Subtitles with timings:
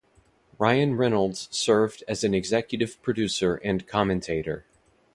[0.57, 4.65] Ryan Reynolds served as an executive producer and commentator.